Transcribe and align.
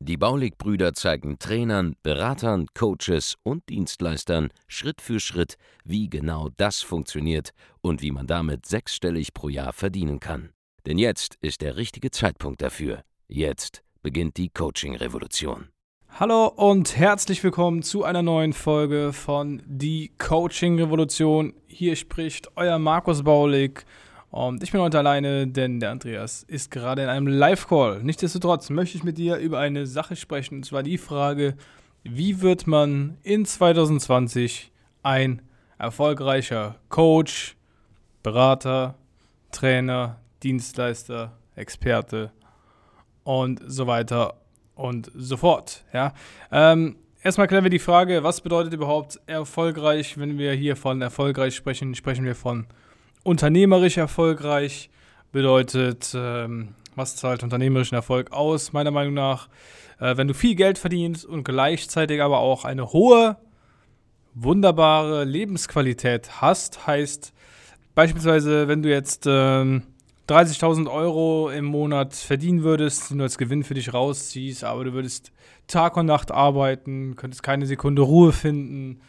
Die 0.00 0.16
Baulig-Brüder 0.16 0.94
zeigen 0.94 1.38
Trainern, 1.38 1.96
Beratern, 2.02 2.66
Coaches 2.74 3.36
und 3.42 3.68
Dienstleistern 3.68 4.50
Schritt 4.66 5.00
für 5.00 5.20
Schritt, 5.20 5.56
wie 5.84 6.08
genau 6.08 6.48
das 6.56 6.82
funktioniert 6.82 7.50
und 7.80 8.02
wie 8.02 8.10
man 8.10 8.26
damit 8.26 8.66
sechsstellig 8.66 9.32
pro 9.34 9.48
Jahr 9.48 9.72
verdienen 9.72 10.20
kann. 10.20 10.50
Denn 10.86 10.98
jetzt 10.98 11.36
ist 11.40 11.60
der 11.60 11.76
richtige 11.76 12.10
Zeitpunkt 12.10 12.62
dafür. 12.62 13.02
Jetzt 13.28 13.82
beginnt 14.02 14.36
die 14.36 14.48
Coaching-Revolution. 14.48 15.68
Hallo 16.18 16.48
und 16.48 16.96
herzlich 16.96 17.42
willkommen 17.44 17.82
zu 17.82 18.04
einer 18.04 18.22
neuen 18.22 18.52
Folge 18.52 19.12
von 19.12 19.62
Die 19.66 20.10
Coaching-Revolution. 20.18 21.54
Hier 21.66 21.96
spricht 21.96 22.56
euer 22.56 22.78
Markus 22.78 23.22
Baulig 23.22 23.84
und 24.30 24.62
ich 24.62 24.72
bin 24.72 24.80
heute 24.80 24.98
alleine, 24.98 25.46
denn 25.46 25.80
der 25.80 25.90
Andreas 25.90 26.44
ist 26.44 26.70
gerade 26.70 27.02
in 27.02 27.08
einem 27.08 27.26
Live-Call. 27.26 28.02
Nichtsdestotrotz 28.02 28.70
möchte 28.70 28.96
ich 28.96 29.04
mit 29.04 29.18
dir 29.18 29.36
über 29.36 29.58
eine 29.58 29.86
Sache 29.86 30.14
sprechen, 30.14 30.56
und 30.56 30.64
zwar 30.64 30.82
die 30.82 30.98
Frage, 30.98 31.54
wie 32.04 32.40
wird 32.40 32.66
man 32.66 33.18
in 33.22 33.44
2020 33.44 34.70
ein 35.02 35.42
erfolgreicher 35.78 36.76
Coach, 36.88 37.56
Berater, 38.22 38.94
Trainer, 39.50 40.20
Dienstleister, 40.42 41.32
Experte 41.56 42.30
und 43.24 43.60
so 43.66 43.86
weiter 43.86 44.34
und 44.74 45.10
so 45.14 45.36
fort. 45.36 45.84
Ja? 45.92 46.12
Ähm, 46.52 46.96
erstmal 47.22 47.48
klären 47.48 47.64
wir 47.64 47.70
die 47.70 47.78
Frage, 47.78 48.22
was 48.22 48.40
bedeutet 48.40 48.72
überhaupt 48.72 49.18
erfolgreich? 49.26 50.18
Wenn 50.18 50.38
wir 50.38 50.52
hier 50.52 50.76
von 50.76 51.02
erfolgreich 51.02 51.54
sprechen, 51.54 51.94
sprechen 51.94 52.24
wir 52.24 52.34
von 52.34 52.66
unternehmerisch 53.22 53.96
erfolgreich 53.96 54.90
bedeutet, 55.32 56.12
ähm, 56.14 56.74
was 56.96 57.16
zahlt 57.16 57.42
unternehmerischen 57.42 57.94
Erfolg 57.94 58.32
aus, 58.32 58.72
meiner 58.72 58.90
Meinung 58.90 59.14
nach, 59.14 59.48
äh, 60.00 60.16
wenn 60.16 60.28
du 60.28 60.34
viel 60.34 60.54
Geld 60.54 60.78
verdienst 60.78 61.24
und 61.24 61.44
gleichzeitig 61.44 62.22
aber 62.22 62.38
auch 62.38 62.64
eine 62.64 62.92
hohe, 62.92 63.36
wunderbare 64.34 65.24
Lebensqualität 65.24 66.40
hast, 66.40 66.86
heißt 66.86 67.32
beispielsweise, 67.94 68.68
wenn 68.68 68.82
du 68.82 68.88
jetzt 68.88 69.26
ähm, 69.26 69.82
30.000 70.28 70.90
Euro 70.90 71.50
im 71.50 71.64
Monat 71.64 72.14
verdienen 72.14 72.62
würdest, 72.62 73.10
die 73.10 73.16
du 73.16 73.22
als 73.22 73.36
Gewinn 73.36 73.64
für 73.64 73.74
dich 73.74 73.92
rausziehst, 73.92 74.62
aber 74.64 74.84
du 74.84 74.92
würdest 74.92 75.32
Tag 75.66 75.96
und 75.96 76.06
Nacht 76.06 76.30
arbeiten, 76.30 77.16
könntest 77.16 77.42
keine 77.42 77.66
Sekunde 77.66 78.02
Ruhe 78.02 78.32
finden, 78.32 79.00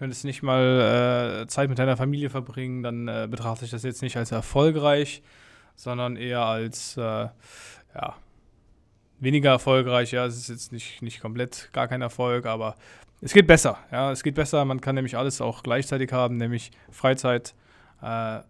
könntest 0.00 0.24
nicht 0.24 0.42
mal 0.42 1.42
äh, 1.42 1.46
Zeit 1.46 1.68
mit 1.68 1.78
deiner 1.78 1.94
Familie 1.94 2.30
verbringen, 2.30 2.82
dann 2.82 3.06
äh, 3.06 3.28
betrachte 3.30 3.66
ich 3.66 3.70
das 3.70 3.82
jetzt 3.82 4.00
nicht 4.00 4.16
als 4.16 4.32
erfolgreich, 4.32 5.22
sondern 5.76 6.16
eher 6.16 6.40
als 6.40 6.96
äh, 6.96 7.00
ja, 7.02 8.16
weniger 9.18 9.50
erfolgreich. 9.50 10.12
Ja, 10.12 10.24
es 10.24 10.38
ist 10.38 10.48
jetzt 10.48 10.72
nicht, 10.72 11.02
nicht 11.02 11.20
komplett 11.20 11.68
gar 11.74 11.86
kein 11.86 12.00
Erfolg, 12.00 12.46
aber 12.46 12.76
es 13.20 13.34
geht 13.34 13.46
besser. 13.46 13.76
Ja, 13.92 14.10
es 14.10 14.22
geht 14.22 14.36
besser. 14.36 14.64
Man 14.64 14.80
kann 14.80 14.94
nämlich 14.94 15.18
alles 15.18 15.42
auch 15.42 15.62
gleichzeitig 15.62 16.10
haben, 16.12 16.38
nämlich 16.38 16.70
Freizeit, 16.90 17.54
äh, 18.00 18.40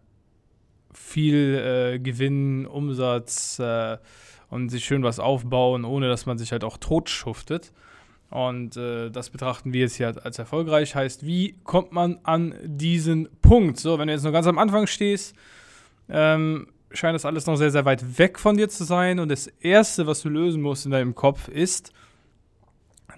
viel 0.92 1.96
äh, 1.96 1.98
Gewinn, 1.98 2.64
Umsatz 2.64 3.58
äh, 3.58 3.98
und 4.50 4.68
sich 4.68 4.84
schön 4.84 5.02
was 5.02 5.18
aufbauen, 5.18 5.84
ohne 5.84 6.08
dass 6.08 6.26
man 6.26 6.38
sich 6.38 6.52
halt 6.52 6.62
auch 6.62 6.76
totschuftet. 6.76 7.72
Und 8.30 8.76
äh, 8.76 9.10
das 9.10 9.30
betrachten 9.30 9.72
wir 9.72 9.80
jetzt 9.80 9.96
hier 9.96 10.14
als 10.24 10.38
erfolgreich. 10.38 10.94
Heißt, 10.94 11.26
wie 11.26 11.56
kommt 11.64 11.92
man 11.92 12.20
an 12.22 12.54
diesen 12.62 13.28
Punkt? 13.42 13.78
So, 13.78 13.98
wenn 13.98 14.06
du 14.06 14.14
jetzt 14.14 14.22
noch 14.22 14.32
ganz 14.32 14.46
am 14.46 14.58
Anfang 14.58 14.86
stehst, 14.86 15.34
ähm, 16.08 16.68
scheint 16.92 17.14
das 17.16 17.24
alles 17.24 17.46
noch 17.46 17.56
sehr, 17.56 17.72
sehr 17.72 17.84
weit 17.84 18.18
weg 18.18 18.38
von 18.38 18.56
dir 18.56 18.68
zu 18.68 18.84
sein. 18.84 19.18
Und 19.18 19.30
das 19.30 19.48
Erste, 19.48 20.06
was 20.06 20.22
du 20.22 20.28
lösen 20.28 20.62
musst 20.62 20.84
in 20.84 20.92
deinem 20.92 21.14
Kopf, 21.16 21.48
ist, 21.48 21.92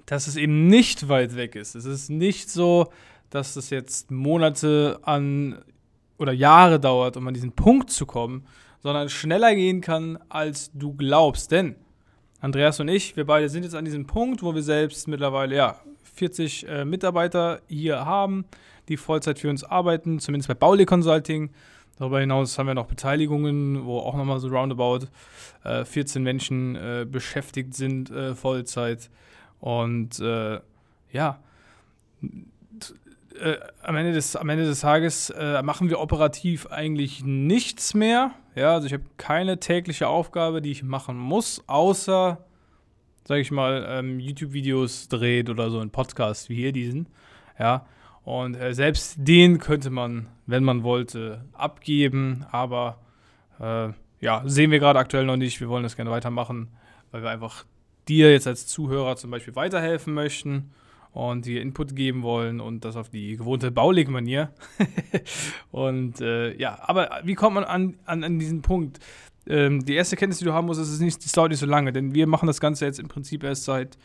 dass 0.06 0.26
es 0.26 0.36
eben 0.36 0.66
nicht 0.68 1.08
weit 1.08 1.36
weg 1.36 1.56
ist. 1.56 1.74
Es 1.74 1.84
ist 1.84 2.08
nicht 2.08 2.50
so, 2.50 2.90
dass 3.28 3.56
es 3.56 3.70
jetzt 3.70 4.10
Monate 4.10 4.98
an 5.02 5.58
oder 6.18 6.32
Jahre 6.32 6.80
dauert, 6.80 7.16
um 7.16 7.26
an 7.28 7.34
diesen 7.34 7.52
Punkt 7.52 7.90
zu 7.90 8.06
kommen, 8.06 8.46
sondern 8.82 9.08
schneller 9.08 9.54
gehen 9.54 9.80
kann, 9.80 10.18
als 10.28 10.70
du 10.72 10.94
glaubst. 10.94 11.50
Denn 11.50 11.76
Andreas 12.42 12.80
und 12.80 12.88
ich, 12.88 13.16
wir 13.16 13.24
beide 13.24 13.48
sind 13.48 13.62
jetzt 13.62 13.76
an 13.76 13.84
diesem 13.84 14.04
Punkt, 14.04 14.42
wo 14.42 14.52
wir 14.52 14.64
selbst 14.64 15.06
mittlerweile 15.06 15.54
ja 15.54 15.76
40 16.14 16.68
äh, 16.68 16.84
Mitarbeiter 16.84 17.60
hier 17.68 18.04
haben, 18.04 18.46
die 18.88 18.96
Vollzeit 18.96 19.38
für 19.38 19.48
uns 19.48 19.62
arbeiten, 19.62 20.18
zumindest 20.18 20.48
bei 20.48 20.54
Bauli 20.54 20.84
Consulting. 20.84 21.50
Darüber 22.00 22.18
hinaus 22.18 22.58
haben 22.58 22.66
wir 22.66 22.74
noch 22.74 22.86
Beteiligungen, 22.86 23.86
wo 23.86 24.00
auch 24.00 24.16
nochmal 24.16 24.40
so 24.40 24.48
roundabout 24.48 25.06
äh, 25.62 25.84
14 25.84 26.20
Menschen 26.20 26.74
äh, 26.74 27.06
beschäftigt 27.08 27.74
sind, 27.74 28.10
äh, 28.10 28.34
Vollzeit. 28.34 29.08
Und 29.60 30.18
äh, 30.18 30.58
ja, 31.12 31.38
äh, 33.40 33.56
am, 33.84 33.94
Ende 33.94 34.14
des, 34.14 34.34
am 34.34 34.48
Ende 34.48 34.64
des 34.64 34.80
Tages 34.80 35.32
machen 35.62 35.90
wir 35.90 36.00
operativ 36.00 36.66
eigentlich 36.66 37.22
nichts 37.24 37.94
mehr. 37.94 38.32
Ja, 38.54 38.74
also 38.74 38.86
ich 38.86 38.92
habe 38.92 39.04
keine 39.16 39.60
tägliche 39.60 40.08
Aufgabe, 40.08 40.60
die 40.60 40.70
ich 40.70 40.82
machen 40.82 41.16
muss, 41.16 41.62
außer, 41.66 42.44
sage 43.24 43.40
ich 43.40 43.50
mal, 43.50 43.86
ähm, 43.88 44.20
YouTube-Videos 44.20 45.08
dreht 45.08 45.48
oder 45.48 45.70
so 45.70 45.78
ein 45.78 45.90
Podcast 45.90 46.50
wie 46.50 46.56
hier 46.56 46.72
diesen. 46.72 47.08
Ja, 47.58 47.86
und 48.24 48.54
äh, 48.54 48.74
selbst 48.74 49.16
den 49.18 49.58
könnte 49.58 49.90
man, 49.90 50.28
wenn 50.46 50.64
man 50.64 50.82
wollte, 50.82 51.44
abgeben. 51.52 52.44
Aber 52.50 52.98
äh, 53.58 53.88
ja, 54.20 54.42
sehen 54.44 54.70
wir 54.70 54.78
gerade 54.78 54.98
aktuell 54.98 55.24
noch 55.24 55.36
nicht. 55.36 55.60
Wir 55.60 55.68
wollen 55.68 55.82
das 55.82 55.96
gerne 55.96 56.10
weitermachen, 56.10 56.68
weil 57.10 57.22
wir 57.22 57.30
einfach 57.30 57.64
dir 58.08 58.30
jetzt 58.30 58.46
als 58.46 58.66
Zuhörer 58.66 59.16
zum 59.16 59.30
Beispiel 59.30 59.56
weiterhelfen 59.56 60.12
möchten 60.12 60.72
und 61.12 61.44
dir 61.46 61.60
Input 61.60 61.94
geben 61.94 62.22
wollen 62.22 62.60
und 62.60 62.84
das 62.84 62.96
auf 62.96 63.08
die 63.10 63.36
gewohnte 63.36 63.70
Baulig-Manier. 63.70 64.50
und 65.70 66.20
äh, 66.20 66.56
ja, 66.56 66.78
aber 66.82 67.20
wie 67.24 67.34
kommt 67.34 67.54
man 67.54 67.64
an, 67.64 67.96
an, 68.04 68.24
an 68.24 68.38
diesen 68.38 68.62
Punkt? 68.62 68.98
Ähm, 69.46 69.84
die 69.84 69.94
erste 69.94 70.16
Kenntnis, 70.16 70.38
die 70.38 70.44
du 70.44 70.52
haben 70.52 70.66
musst, 70.66 70.80
ist, 70.80 70.88
es 70.88 71.00
nicht, 71.00 71.22
das 71.24 71.32
dauert 71.32 71.50
nicht 71.50 71.58
so 71.58 71.66
lange, 71.66 71.92
denn 71.92 72.14
wir 72.14 72.26
machen 72.26 72.46
das 72.46 72.60
Ganze 72.60 72.86
jetzt 72.86 72.98
im 72.98 73.08
Prinzip 73.08 73.44
erst 73.44 73.64
seit 73.64 73.98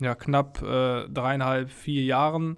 ja, 0.00 0.14
knapp 0.14 0.62
äh, 0.62 1.08
dreieinhalb, 1.08 1.70
vier 1.70 2.04
Jahren 2.04 2.56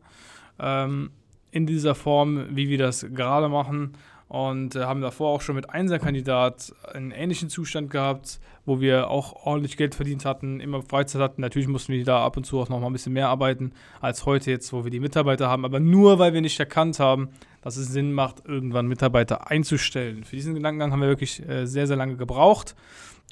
ähm, 0.58 1.10
in 1.50 1.66
dieser 1.66 1.94
Form, 1.94 2.46
wie 2.50 2.68
wir 2.68 2.78
das 2.78 3.06
gerade 3.12 3.48
machen 3.48 3.92
und 4.30 4.76
äh, 4.76 4.84
haben 4.84 5.00
davor 5.00 5.30
auch 5.30 5.40
schon 5.40 5.56
mit 5.56 5.70
Einserkandidat 5.70 6.72
einen 6.94 7.10
ähnlichen 7.10 7.50
Zustand 7.50 7.90
gehabt, 7.90 8.38
wo 8.64 8.80
wir 8.80 9.10
auch 9.10 9.44
ordentlich 9.44 9.76
Geld 9.76 9.96
verdient 9.96 10.24
hatten, 10.24 10.60
immer 10.60 10.82
Freizeit 10.82 11.20
hatten. 11.20 11.40
Natürlich 11.40 11.66
mussten 11.66 11.92
wir 11.92 12.04
da 12.04 12.24
ab 12.24 12.36
und 12.36 12.44
zu 12.44 12.60
auch 12.60 12.68
noch 12.68 12.78
mal 12.78 12.86
ein 12.86 12.92
bisschen 12.92 13.12
mehr 13.12 13.28
arbeiten 13.28 13.72
als 14.00 14.26
heute 14.26 14.52
jetzt, 14.52 14.72
wo 14.72 14.84
wir 14.84 14.92
die 14.92 15.00
Mitarbeiter 15.00 15.48
haben, 15.48 15.64
aber 15.64 15.80
nur 15.80 16.20
weil 16.20 16.32
wir 16.32 16.42
nicht 16.42 16.60
erkannt 16.60 17.00
haben, 17.00 17.30
dass 17.60 17.76
es 17.76 17.88
Sinn 17.88 18.12
macht, 18.12 18.46
irgendwann 18.46 18.86
Mitarbeiter 18.86 19.50
einzustellen. 19.50 20.22
Für 20.22 20.36
diesen 20.36 20.54
Gedankengang 20.54 20.92
haben 20.92 21.00
wir 21.00 21.08
wirklich 21.08 21.44
äh, 21.48 21.66
sehr, 21.66 21.88
sehr 21.88 21.96
lange 21.96 22.16
gebraucht. 22.16 22.76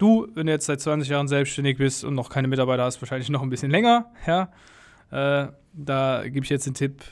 Du, 0.01 0.27
wenn 0.35 0.47
du 0.47 0.53
jetzt 0.53 0.67
seit 0.67 0.81
20 0.81 1.09
Jahren 1.09 1.29
selbstständig 1.29 1.79
bist 1.79 2.03
und 2.03 2.17
noch 2.17 2.29
keine 2.29 2.49
Mitarbeiter 2.49 2.83
hast, 2.83 3.01
wahrscheinlich 3.01 3.31
noch 3.31 3.43
ein 3.43 3.51
bisschen 3.51 3.71
länger, 3.71 4.11
ja. 4.27 4.51
Äh, 5.13 5.53
da 5.75 6.25
gebe 6.25 6.43
ich 6.43 6.51
jetzt 6.51 6.67
den 6.67 6.75
Tipp, 6.75 7.05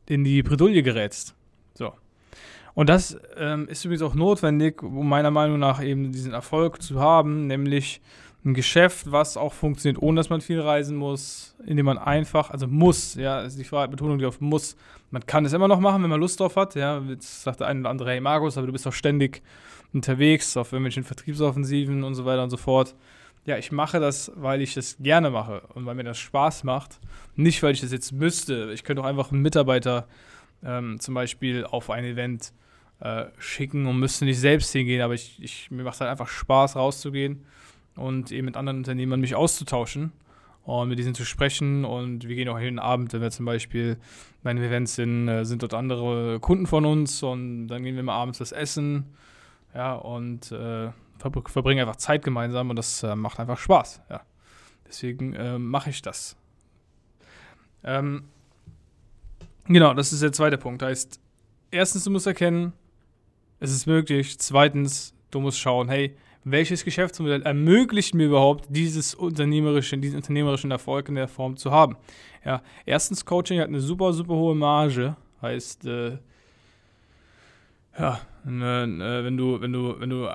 in 0.08 0.24
die 0.24 0.42
Bredouille 0.42 0.82
gerätst. 0.82 1.34
So. 1.74 1.92
Und 2.74 2.88
das 2.88 3.18
ähm, 3.36 3.68
ist 3.68 3.84
übrigens 3.84 4.02
auch 4.02 4.14
notwendig, 4.14 4.82
um 4.82 5.08
meiner 5.08 5.30
Meinung 5.30 5.58
nach 5.58 5.82
eben 5.82 6.12
diesen 6.12 6.32
Erfolg 6.32 6.82
zu 6.82 7.00
haben, 7.00 7.46
nämlich 7.46 8.00
ein 8.44 8.54
Geschäft, 8.54 9.12
was 9.12 9.36
auch 9.36 9.52
funktioniert, 9.52 10.02
ohne 10.02 10.18
dass 10.18 10.30
man 10.30 10.40
viel 10.40 10.60
reisen 10.60 10.96
muss, 10.96 11.54
indem 11.64 11.86
man 11.86 11.98
einfach, 11.98 12.50
also 12.50 12.66
muss, 12.66 13.14
ja, 13.14 13.42
ist 13.42 13.58
die 13.58 13.64
Frage, 13.64 13.90
Betonung 13.90 14.18
die 14.18 14.26
auf 14.26 14.40
muss. 14.40 14.76
Man 15.10 15.24
kann 15.26 15.44
es 15.44 15.52
immer 15.52 15.68
noch 15.68 15.78
machen, 15.78 16.02
wenn 16.02 16.10
man 16.10 16.20
Lust 16.20 16.40
drauf 16.40 16.56
hat, 16.56 16.74
ja. 16.74 17.00
Jetzt 17.08 17.42
sagt 17.42 17.60
der 17.60 17.68
eine 17.68 17.80
oder 17.80 17.90
andere, 17.90 18.10
hey 18.10 18.20
Markus, 18.20 18.56
aber 18.58 18.66
du 18.66 18.72
bist 18.72 18.86
doch 18.86 18.92
ständig 18.92 19.42
unterwegs 19.92 20.56
auf 20.56 20.72
irgendwelchen 20.72 21.04
Vertriebsoffensiven 21.04 22.02
und 22.02 22.14
so 22.14 22.24
weiter 22.24 22.42
und 22.42 22.50
so 22.50 22.56
fort. 22.56 22.96
Ja, 23.44 23.58
ich 23.58 23.72
mache 23.72 24.00
das, 24.00 24.32
weil 24.36 24.62
ich 24.62 24.76
es 24.76 24.96
gerne 24.98 25.30
mache 25.30 25.62
und 25.74 25.84
weil 25.84 25.94
mir 25.94 26.04
das 26.04 26.18
Spaß 26.18 26.64
macht. 26.64 27.00
Nicht, 27.36 27.62
weil 27.62 27.72
ich 27.72 27.80
das 27.80 27.92
jetzt 27.92 28.12
müsste. 28.12 28.70
Ich 28.72 28.84
könnte 28.84 29.02
auch 29.02 29.06
einfach 29.06 29.32
einen 29.32 29.42
Mitarbeiter 29.42 30.06
ähm, 30.64 31.00
zum 31.00 31.14
Beispiel 31.14 31.64
auf 31.64 31.90
ein 31.90 32.04
Event 32.04 32.52
äh, 33.00 33.26
schicken 33.38 33.86
und 33.86 33.98
müsste 33.98 34.24
nicht 34.24 34.38
selbst 34.38 34.72
hingehen, 34.72 35.02
aber 35.02 35.14
ich, 35.14 35.42
ich 35.42 35.70
mir 35.70 35.82
macht 35.82 35.94
es 35.94 36.00
halt 36.00 36.10
einfach 36.10 36.28
Spaß, 36.28 36.76
rauszugehen 36.76 37.44
und 37.96 38.30
eben 38.32 38.46
mit 38.46 38.56
anderen 38.56 38.78
Unternehmern 38.78 39.20
mich 39.20 39.34
auszutauschen 39.34 40.12
und 40.64 40.88
mit 40.88 40.98
diesen 40.98 41.14
zu 41.14 41.24
sprechen. 41.24 41.84
Und 41.84 42.28
wir 42.28 42.36
gehen 42.36 42.48
auch 42.48 42.58
jeden 42.58 42.78
Abend, 42.78 43.12
wenn 43.12 43.20
wir 43.20 43.30
zum 43.30 43.46
Beispiel 43.46 43.98
bei 44.42 44.50
einem 44.50 44.62
Event 44.62 44.88
sind, 44.88 45.28
äh, 45.28 45.44
sind 45.44 45.62
dort 45.62 45.74
andere 45.74 46.40
Kunden 46.40 46.66
von 46.66 46.86
uns 46.86 47.22
und 47.22 47.68
dann 47.68 47.82
gehen 47.82 47.96
wir 47.96 48.02
mal 48.02 48.14
abends 48.14 48.40
was 48.40 48.52
essen. 48.52 49.06
Ja, 49.74 49.94
und 49.94 50.52
äh, 50.52 50.90
verbringen 51.18 51.80
einfach 51.80 51.96
Zeit 51.96 52.22
gemeinsam 52.24 52.70
und 52.70 52.76
das 52.76 53.02
äh, 53.02 53.16
macht 53.16 53.40
einfach 53.40 53.58
Spaß. 53.58 54.02
Ja. 54.10 54.20
Deswegen 54.86 55.32
äh, 55.34 55.58
mache 55.58 55.90
ich 55.90 56.02
das. 56.02 56.36
Ähm, 57.84 58.24
genau, 59.66 59.94
das 59.94 60.12
ist 60.12 60.22
der 60.22 60.32
zweite 60.32 60.58
Punkt. 60.58 60.82
Heißt, 60.82 61.20
erstens, 61.70 62.04
du 62.04 62.10
musst 62.10 62.26
erkennen, 62.26 62.72
es 63.60 63.72
ist 63.72 63.86
möglich. 63.86 64.38
Zweitens, 64.38 65.14
du 65.30 65.40
musst 65.40 65.58
schauen, 65.58 65.88
hey, 65.88 66.16
welches 66.44 66.84
Geschäftsmodell 66.84 67.42
ermöglicht 67.42 68.14
mir 68.14 68.26
überhaupt, 68.26 68.66
dieses 68.68 69.14
unternehmerischen, 69.14 70.00
diesen 70.00 70.16
unternehmerischen 70.16 70.70
Erfolg 70.70 71.08
in 71.08 71.14
der 71.14 71.28
Form 71.28 71.56
zu 71.56 71.70
haben? 71.70 71.96
Ja, 72.44 72.62
erstens, 72.84 73.24
Coaching 73.24 73.60
hat 73.60 73.68
eine 73.68 73.80
super, 73.80 74.12
super 74.12 74.34
hohe 74.34 74.54
Marge. 74.54 75.16
Heißt, 75.40 75.86
äh, 75.86 76.18
ja, 77.98 78.20
ne, 78.44 79.20
wenn 79.24 79.36
du, 79.36 79.60
wenn 79.60 79.72
du, 79.72 80.00
wenn 80.00 80.10
du 80.10 80.28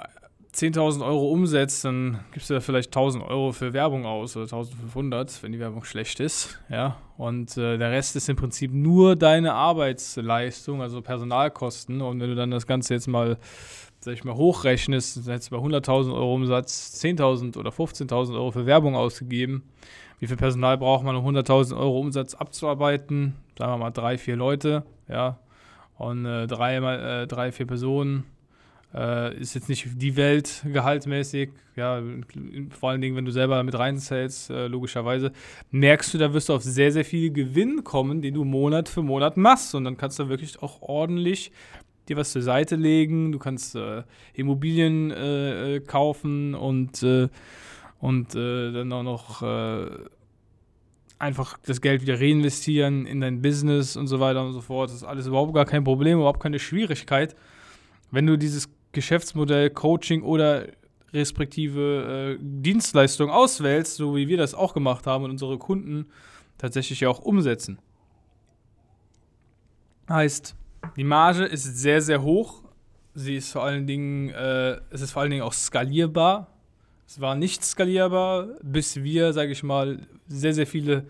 10.000 0.57 1.05
Euro 1.05 1.29
umsetzt, 1.29 1.85
dann 1.85 2.19
gibst 2.31 2.49
du 2.49 2.55
da 2.55 2.59
vielleicht 2.59 2.95
1.000 2.95 3.27
Euro 3.27 3.51
für 3.51 3.73
Werbung 3.73 4.07
aus 4.07 4.35
oder 4.35 4.45
1.500, 4.45 5.43
wenn 5.43 5.51
die 5.51 5.59
Werbung 5.59 5.83
schlecht 5.83 6.19
ist. 6.19 6.59
Ja, 6.67 6.97
und 7.15 7.55
äh, 7.57 7.77
der 7.77 7.91
Rest 7.91 8.15
ist 8.15 8.27
im 8.27 8.37
Prinzip 8.37 8.73
nur 8.73 9.15
deine 9.15 9.53
Arbeitsleistung, 9.53 10.81
also 10.81 11.01
Personalkosten. 11.01 12.01
Und 12.01 12.19
wenn 12.19 12.29
du 12.29 12.35
dann 12.35 12.49
das 12.49 12.65
Ganze 12.65 12.95
jetzt 12.95 13.07
mal 13.07 13.37
sag 13.99 14.13
ich 14.13 14.23
mal, 14.23 14.35
hochrechnest, 14.35 15.17
dann 15.17 15.33
hättest 15.33 15.51
du 15.51 15.59
bei 15.59 15.67
100.000 15.67 16.13
Euro 16.13 16.35
Umsatz 16.35 16.99
10.000 17.03 17.57
oder 17.57 17.71
15.000 17.71 18.33
Euro 18.35 18.51
für 18.51 18.65
Werbung 18.65 18.95
ausgegeben. 18.95 19.63
Wie 20.19 20.27
viel 20.27 20.37
Personal 20.37 20.77
braucht 20.77 21.03
man, 21.03 21.15
um 21.15 21.25
100.000 21.25 21.77
Euro 21.77 21.99
Umsatz 21.99 22.33
abzuarbeiten? 22.33 23.35
Sagen 23.57 23.73
wir 23.73 23.77
mal 23.77 23.91
drei, 23.91 24.17
vier 24.17 24.35
Leute, 24.35 24.83
ja. 25.07 25.39
Und 25.97 26.25
äh, 26.25 26.47
drei, 26.47 26.77
äh, 26.77 27.27
drei, 27.27 27.51
vier 27.51 27.65
Personen 27.65 28.23
äh, 28.93 29.37
ist 29.37 29.55
jetzt 29.55 29.69
nicht 29.69 29.87
die 29.95 30.15
Welt 30.15 30.63
gehaltsmäßig. 30.65 31.49
Ja, 31.75 32.01
vor 32.71 32.89
allen 32.89 33.01
Dingen, 33.01 33.15
wenn 33.15 33.25
du 33.25 33.31
selber 33.31 33.61
mit 33.63 33.77
reinzählst, 33.77 34.49
äh, 34.49 34.67
logischerweise, 34.67 35.31
merkst 35.71 36.13
du, 36.13 36.17
da 36.17 36.33
wirst 36.33 36.49
du 36.49 36.53
auf 36.53 36.63
sehr, 36.63 36.91
sehr 36.91 37.05
viel 37.05 37.31
Gewinn 37.31 37.83
kommen, 37.83 38.21
den 38.21 38.33
du 38.33 38.43
Monat 38.43 38.89
für 38.89 39.03
Monat 39.03 39.37
machst. 39.37 39.75
Und 39.75 39.83
dann 39.83 39.97
kannst 39.97 40.17
du 40.19 40.29
wirklich 40.29 40.61
auch 40.61 40.81
ordentlich 40.81 41.51
dir 42.09 42.17
was 42.17 42.31
zur 42.31 42.41
Seite 42.41 42.75
legen, 42.75 43.31
du 43.31 43.39
kannst 43.39 43.75
äh, 43.75 44.03
Immobilien 44.33 45.11
äh, 45.11 45.75
äh 45.75 45.79
kaufen 45.81 46.55
und, 46.55 47.03
äh, 47.03 47.27
und 47.99 48.33
äh, 48.33 48.71
dann 48.71 48.93
auch 48.93 49.03
noch 49.03 49.41
äh, 49.41 49.89
einfach 51.19 51.57
das 51.65 51.81
Geld 51.81 52.01
wieder 52.01 52.19
reinvestieren 52.19 53.05
in 53.05 53.21
dein 53.21 53.41
Business 53.41 53.97
und 53.97 54.07
so 54.07 54.19
weiter 54.19 54.45
und 54.45 54.53
so 54.53 54.61
fort. 54.61 54.89
Das 54.89 54.97
ist 54.97 55.03
alles 55.03 55.27
überhaupt 55.27 55.53
gar 55.53 55.65
kein 55.65 55.83
Problem, 55.83 56.19
überhaupt 56.19 56.41
keine 56.41 56.59
Schwierigkeit. 56.59 57.35
Wenn 58.11 58.25
du 58.25 58.37
dieses 58.37 58.69
Geschäftsmodell 58.97 59.69
Coaching 59.69 60.23
oder 60.23 60.65
respektive 61.13 62.35
Dienstleistung 62.41 63.29
auswählst, 63.29 63.95
so 63.95 64.15
wie 64.15 64.27
wir 64.27 64.37
das 64.37 64.55
auch 64.55 64.73
gemacht 64.73 65.05
haben 65.05 65.23
und 65.23 65.29
unsere 65.29 65.59
Kunden 65.59 66.07
tatsächlich 66.57 67.05
auch 67.05 67.19
umsetzen. 67.19 67.77
Heißt, 70.09 70.55
die 70.95 71.03
Marge 71.03 71.43
ist 71.45 71.63
sehr, 71.63 72.01
sehr 72.01 72.23
hoch. 72.23 72.63
Sie 73.13 73.35
ist 73.35 73.51
vor 73.51 73.63
allen 73.63 73.85
Dingen, 73.85 74.29
äh, 74.29 74.79
es 74.89 75.01
ist 75.01 75.11
vor 75.11 75.21
allen 75.21 75.29
Dingen 75.29 75.43
auch 75.43 75.53
skalierbar. 75.53 76.47
Es 77.05 77.21
war 77.21 77.35
nicht 77.35 77.63
skalierbar, 77.63 78.47
bis 78.63 79.03
wir, 79.03 79.31
sage 79.31 79.51
ich 79.51 79.61
mal, 79.61 79.99
sehr, 80.27 80.55
sehr 80.55 80.65
viele 80.65 81.05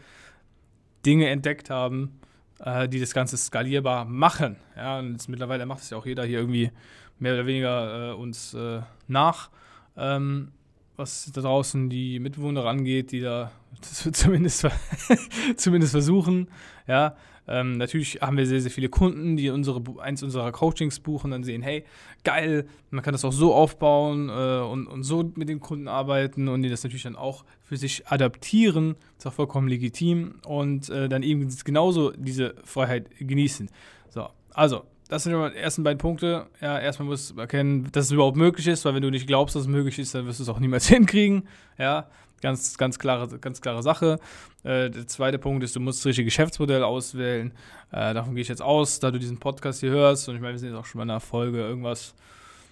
Dinge 1.06 1.30
entdeckt 1.30 1.70
haben, 1.70 2.20
äh, 2.60 2.90
die 2.90 3.00
das 3.00 3.14
Ganze 3.14 3.38
skalierbar 3.38 4.04
machen. 4.04 4.58
Ja, 4.76 5.00
und 5.00 5.30
mittlerweile 5.30 5.66
macht 5.66 5.84
es 5.84 5.90
ja 5.90 5.98
auch 5.98 6.06
jeder 6.06 6.26
hier 6.26 6.40
irgendwie 6.40 6.72
mehr 7.20 7.34
oder 7.34 7.46
weniger 7.46 8.12
äh, 8.12 8.14
uns 8.14 8.54
äh, 8.54 8.82
nach, 9.08 9.50
ähm, 9.96 10.52
was 10.96 11.32
da 11.34 11.42
draußen 11.42 11.90
die 11.90 12.20
Mitbewohner 12.20 12.66
angeht, 12.66 13.12
die 13.12 13.22
da 13.22 13.52
zumindest, 13.82 14.68
zumindest 15.56 15.92
versuchen. 15.92 16.48
Ja, 16.88 17.16
ähm, 17.48 17.78
natürlich 17.78 18.20
haben 18.22 18.36
wir 18.36 18.46
sehr, 18.46 18.60
sehr 18.60 18.72
viele 18.72 18.90
Kunden, 18.90 19.38
die 19.38 19.50
unsere, 19.50 19.82
eins 20.02 20.22
unserer 20.22 20.52
Coachings 20.52 21.00
buchen, 21.00 21.32
dann 21.32 21.44
sehen, 21.44 21.62
hey, 21.62 21.86
geil, 22.24 22.68
man 22.90 23.04
kann 23.04 23.14
das 23.14 23.24
auch 23.24 23.32
so 23.32 23.54
aufbauen 23.54 24.30
äh, 24.30 24.60
und, 24.60 24.88
und 24.88 25.04
so 25.04 25.32
mit 25.36 25.48
den 25.48 25.62
Kunden 25.62 25.88
arbeiten 25.88 26.50
und 26.50 26.62
die 26.62 26.70
das 26.70 26.84
natürlich 26.84 27.04
dann 27.04 27.16
auch 27.16 27.46
für 27.62 27.78
sich 27.78 28.08
adaptieren. 28.08 28.96
Ist 29.18 29.28
auch 29.28 29.34
vollkommen 29.34 29.70
legitim 29.70 30.36
und 30.46 30.90
äh, 30.90 31.08
dann 31.08 31.24
eben 31.24 31.48
genauso 31.64 32.12
diese 32.12 32.56
Freiheit 32.66 33.10
genießen. 33.18 33.70
So, 34.10 34.28
also, 34.54 34.84
das 35.10 35.24
sind 35.24 35.34
die 35.34 35.58
ersten 35.58 35.84
beiden 35.84 35.98
Punkte. 35.98 36.48
Ja, 36.62 36.80
erstmal 36.80 37.08
musst 37.08 37.32
du 37.32 37.40
erkennen, 37.40 37.90
dass 37.92 38.06
es 38.06 38.12
überhaupt 38.12 38.38
möglich 38.38 38.68
ist, 38.68 38.86
weil 38.86 38.94
wenn 38.94 39.02
du 39.02 39.10
nicht 39.10 39.28
glaubst, 39.28 39.56
dass 39.56 39.64
es 39.64 39.68
möglich 39.68 40.00
ist, 40.00 40.14
dann 40.14 40.26
wirst 40.26 40.40
du 40.40 40.44
es 40.44 40.50
auch 40.50 40.60
niemals 40.60 40.88
hinkriegen. 40.88 41.48
Ja, 41.78 42.08
Ganz, 42.42 42.78
ganz, 42.78 43.00
klare, 43.00 43.40
ganz 43.40 43.62
klare 43.62 43.82
Sache. 43.82 44.20
Äh, 44.64 44.92
der 44.92 45.08
zweite 45.08 45.40
Punkt 45.40 45.64
ist, 45.64 45.76
du 45.76 45.80
musst 45.80 46.00
das 46.00 46.06
richtige 46.08 46.26
Geschäftsmodell 46.26 46.84
auswählen. 46.84 47.52
Äh, 47.92 48.14
davon 48.14 48.36
gehe 48.36 48.44
ich 48.44 48.48
jetzt 48.48 48.62
aus, 48.62 49.00
da 49.00 49.10
du 49.10 49.18
diesen 49.18 49.40
Podcast 49.40 49.80
hier 49.80 49.90
hörst. 49.90 50.30
Und 50.30 50.36
ich 50.36 50.42
meine, 50.42 50.54
wir 50.54 50.60
sind 50.60 50.70
jetzt 50.70 50.78
auch 50.78 50.86
schon 50.86 51.00
bei 51.00 51.04
einer 51.04 51.20
Folge 51.20 51.60
irgendwas, 51.60 52.14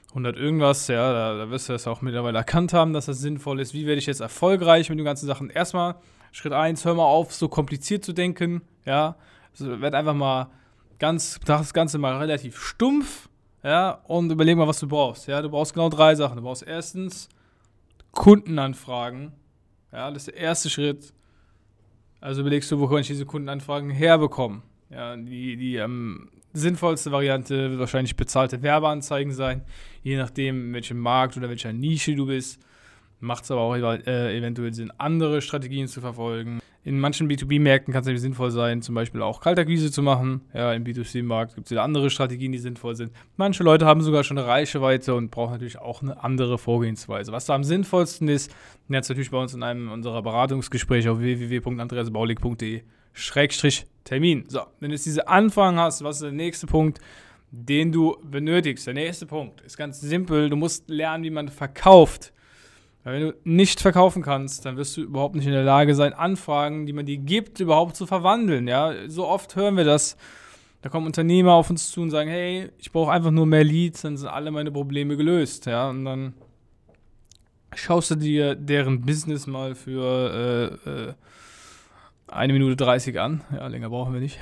100 0.09 0.37
irgendwas. 0.37 0.87
Ja, 0.87 1.11
da, 1.11 1.37
da 1.37 1.49
wirst 1.49 1.67
du 1.67 1.73
das 1.73 1.87
auch 1.87 2.01
mittlerweile 2.01 2.37
erkannt 2.37 2.73
haben, 2.73 2.93
dass 2.93 3.07
das 3.07 3.19
sinnvoll 3.19 3.59
ist. 3.59 3.73
Wie 3.73 3.87
werde 3.87 3.97
ich 3.97 4.05
jetzt 4.05 4.19
erfolgreich 4.19 4.89
mit 4.89 4.99
den 4.99 5.05
ganzen 5.05 5.25
Sachen? 5.25 5.49
Erstmal, 5.49 5.95
Schritt 6.31 6.53
1, 6.53 6.85
hör 6.85 6.93
mal 6.93 7.05
auf, 7.05 7.33
so 7.33 7.47
kompliziert 7.47 8.05
zu 8.05 8.13
denken. 8.13 8.61
Ja, 8.85 9.15
also, 9.51 9.81
werd 9.81 9.95
einfach 9.95 10.13
mal 10.13 10.51
ganz, 10.99 11.39
das 11.45 11.73
Ganze 11.73 11.97
mal 11.97 12.17
relativ 12.17 12.59
stumpf. 12.59 13.29
Ja, 13.63 14.01
und 14.05 14.31
überleg 14.31 14.57
mal, 14.57 14.67
was 14.67 14.79
du 14.79 14.87
brauchst. 14.87 15.27
Ja, 15.27 15.41
du 15.41 15.49
brauchst 15.49 15.73
genau 15.73 15.89
drei 15.89 16.13
Sachen. 16.13 16.37
Du 16.37 16.43
brauchst 16.43 16.63
erstens 16.63 17.29
Kundenanfragen 18.11 19.31
ja, 19.95 20.11
das 20.11 20.27
ist 20.27 20.35
der 20.35 20.41
erste 20.41 20.69
Schritt. 20.69 21.13
Also 22.19 22.41
überlegst 22.41 22.69
du, 22.69 22.79
wo 22.79 22.87
kann 22.87 22.99
ich 22.99 23.07
diese 23.07 23.25
Kundenanfragen 23.25 23.89
herbekommen? 23.89 24.61
Ja, 24.89 25.15
die, 25.15 25.55
die 25.55 25.77
ähm, 25.77 26.29
sinnvollste 26.53 27.13
Variante 27.13 27.69
wird 27.69 27.79
wahrscheinlich 27.79 28.17
bezahlte 28.17 28.61
Werbeanzeigen 28.61 29.31
sein, 29.31 29.63
je 30.03 30.17
nachdem, 30.17 30.67
in 30.67 30.73
welchem 30.73 30.99
Markt 30.99 31.37
oder 31.37 31.47
welcher 31.47 31.71
Nische 31.71 32.13
du 32.15 32.25
bist. 32.25 32.61
Macht 33.21 33.45
es 33.45 33.51
aber 33.51 33.61
auch 33.61 33.75
äh, 33.75 34.37
eventuell 34.37 34.73
Sinn, 34.73 34.91
andere 34.97 35.41
Strategien 35.41 35.87
zu 35.87 36.01
verfolgen. 36.01 36.59
In 36.85 36.99
manchen 36.99 37.27
B2B-Märkten 37.27 37.91
kann 37.91 38.01
es 38.01 38.05
nämlich 38.05 38.21
sinnvoll 38.21 38.51
sein, 38.51 38.83
zum 38.83 38.93
Beispiel 38.93 39.23
auch 39.23 39.41
Kaltakquise 39.41 39.91
zu 39.91 40.03
machen. 40.03 40.41
Ja, 40.53 40.71
im 40.71 40.83
B2C-Markt 40.83 41.55
gibt 41.55 41.65
es 41.65 41.71
wieder 41.71 41.81
andere 41.81 42.11
Strategien, 42.11 42.51
die 42.51 42.59
sinnvoll 42.59 42.95
sind. 42.95 43.11
Manche 43.37 43.63
Leute 43.63 43.87
haben 43.87 44.01
sogar 44.01 44.23
schon 44.23 44.37
eine 44.37 44.45
Reichweite 44.45 45.15
und 45.15 45.31
brauchen 45.31 45.53
natürlich 45.53 45.79
auch 45.79 46.03
eine 46.03 46.23
andere 46.23 46.59
Vorgehensweise. 46.59 47.31
Was 47.31 47.47
da 47.47 47.55
am 47.55 47.63
sinnvollsten 47.63 48.27
ist, 48.27 48.53
jetzt 48.87 49.09
natürlich 49.09 49.31
bei 49.31 49.41
uns 49.41 49.55
in 49.55 49.63
einem 49.63 49.91
unserer 49.91 50.21
Beratungsgespräche 50.21 51.11
auf 51.11 51.17
www.andreasbaulig.de 51.17 52.83
Schrägstrich 53.13 53.87
Termin. 54.03 54.43
So, 54.47 54.59
wenn 54.79 54.89
du 54.89 54.95
jetzt 54.95 55.07
diese 55.07 55.27
Anfragen 55.27 55.79
hast, 55.79 56.03
was 56.03 56.17
ist 56.17 56.23
der 56.23 56.33
nächste 56.33 56.67
Punkt, 56.67 56.99
den 57.49 57.91
du 57.91 58.15
benötigst? 58.23 58.85
Der 58.85 58.93
nächste 58.93 59.25
Punkt 59.25 59.61
ist 59.61 59.75
ganz 59.75 60.01
simpel. 60.01 60.51
Du 60.51 60.55
musst 60.55 60.87
lernen, 60.87 61.23
wie 61.23 61.31
man 61.31 61.47
verkauft. 61.47 62.31
Weil 63.05 63.13
wenn 63.13 63.21
du 63.21 63.35
nicht 63.43 63.81
verkaufen 63.81 64.23
kannst, 64.23 64.65
dann 64.65 64.77
wirst 64.77 64.97
du 64.97 65.01
überhaupt 65.03 65.35
nicht 65.35 65.45
in 65.45 65.51
der 65.51 65.63
Lage 65.63 65.93
sein, 65.93 66.13
Anfragen, 66.13 66.87
die 66.87 66.93
man 66.93 67.05
dir 67.05 67.17
gibt, 67.17 67.59
überhaupt 67.59 67.95
zu 67.95 68.07
verwandeln. 68.07 68.67
Ja, 68.67 68.93
so 69.07 69.27
oft 69.27 69.55
hören 69.55 69.77
wir 69.77 69.83
das. 69.83 70.17
Da 70.81 70.89
kommen 70.89 71.05
Unternehmer 71.05 71.53
auf 71.53 71.69
uns 71.69 71.91
zu 71.91 72.01
und 72.01 72.09
sagen, 72.09 72.31
hey, 72.31 72.71
ich 72.79 72.91
brauche 72.91 73.11
einfach 73.11 73.29
nur 73.29 73.45
mehr 73.45 73.63
Leads, 73.63 74.01
dann 74.01 74.17
sind 74.17 74.27
alle 74.27 74.49
meine 74.49 74.71
Probleme 74.71 75.17
gelöst. 75.17 75.67
Ja, 75.67 75.91
und 75.91 76.03
dann 76.03 76.33
schaust 77.75 78.09
du 78.09 78.15
dir 78.15 78.55
deren 78.55 79.01
Business 79.01 79.45
mal 79.45 79.75
für 79.75 80.79
äh, 80.85 80.89
äh, 80.89 81.13
eine 82.27 82.53
Minute 82.53 82.75
30 82.75 83.19
an. 83.19 83.41
Ja, 83.53 83.67
länger 83.67 83.89
brauchen 83.89 84.13
wir 84.15 84.19
nicht. 84.19 84.39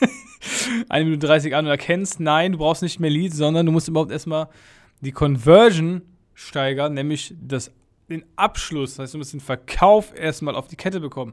eine 0.88 1.04
Minute 1.04 1.26
30 1.26 1.54
an 1.54 1.66
und 1.66 1.70
erkennst, 1.70 2.18
nein, 2.18 2.52
du 2.52 2.58
brauchst 2.58 2.80
nicht 2.80 2.98
mehr 2.98 3.10
Leads, 3.10 3.36
sondern 3.36 3.66
du 3.66 3.72
musst 3.72 3.88
überhaupt 3.88 4.10
erstmal 4.10 4.48
die 5.02 5.12
Conversion 5.12 6.00
steigern, 6.34 6.94
nämlich 6.94 7.34
das, 7.40 7.72
den 8.08 8.24
Abschluss, 8.36 8.96
das 8.96 9.04
heißt, 9.04 9.14
du 9.14 9.18
musst 9.18 9.32
den 9.32 9.40
Verkauf 9.40 10.14
erstmal 10.16 10.54
auf 10.54 10.68
die 10.68 10.76
Kette 10.76 11.00
bekommen. 11.00 11.32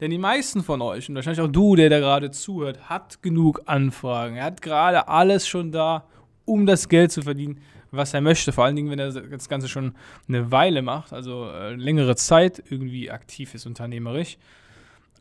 Denn 0.00 0.10
die 0.10 0.18
meisten 0.18 0.62
von 0.62 0.82
euch, 0.82 1.08
und 1.08 1.14
wahrscheinlich 1.14 1.40
auch 1.40 1.50
du, 1.50 1.76
der 1.76 1.88
da 1.88 1.98
gerade 1.98 2.30
zuhört, 2.30 2.88
hat 2.88 3.22
genug 3.22 3.62
Anfragen. 3.66 4.36
Er 4.36 4.44
hat 4.44 4.60
gerade 4.60 5.08
alles 5.08 5.46
schon 5.46 5.72
da, 5.72 6.06
um 6.44 6.66
das 6.66 6.88
Geld 6.88 7.12
zu 7.12 7.22
verdienen, 7.22 7.60
was 7.90 8.12
er 8.12 8.20
möchte. 8.20 8.52
Vor 8.52 8.64
allen 8.64 8.76
Dingen, 8.76 8.90
wenn 8.90 8.98
er 8.98 9.12
das 9.12 9.48
Ganze 9.48 9.68
schon 9.68 9.94
eine 10.28 10.50
Weile 10.50 10.82
macht, 10.82 11.12
also 11.12 11.48
äh, 11.48 11.74
längere 11.74 12.16
Zeit 12.16 12.62
irgendwie 12.68 13.10
aktiv 13.10 13.54
ist 13.54 13.66
unternehmerisch. 13.66 14.36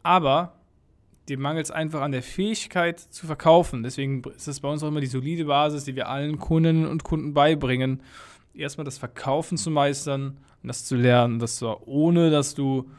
Aber 0.01 0.55
dem 1.29 1.39
mangelt 1.39 1.67
es 1.67 1.71
einfach 1.71 2.01
an 2.01 2.11
der 2.11 2.23
Fähigkeit 2.23 2.99
zu 2.99 3.27
verkaufen. 3.27 3.83
Deswegen 3.83 4.23
ist 4.35 4.47
es 4.47 4.59
bei 4.59 4.67
uns 4.67 4.83
auch 4.83 4.89
immer 4.89 4.99
die 4.99 5.07
solide 5.07 5.45
Basis, 5.45 5.85
die 5.85 5.95
wir 5.95 6.09
allen 6.09 6.37
Kundinnen 6.39 6.87
und 6.87 7.03
Kunden 7.03 7.33
beibringen 7.33 8.01
erstmal 8.53 8.85
das 8.85 8.97
Verkaufen 8.97 9.57
zu 9.57 9.71
meistern 9.71 10.37
und 10.61 10.67
das 10.67 10.85
zu 10.85 10.95
lernen, 10.95 11.39
dass 11.39 11.59
du, 11.59 11.75
ohne 11.85 12.29
dass 12.29 12.55
du 12.55 12.89